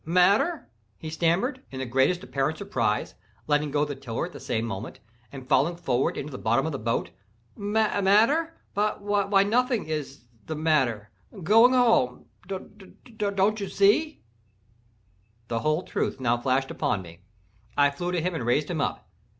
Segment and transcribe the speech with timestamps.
[0.03, 3.13] "Matter!" he stammered, in the greatest apparent surprise,
[3.45, 4.99] letting go the tiller at the same moment,
[5.31, 14.23] and falling forward into the bottom of the boat—"matter—why, nothing is the—matter—going home—d—d—don't you see?"
[15.49, 17.19] The whole truth now flashed upon me.
[17.77, 19.07] I flew to him and raised him up.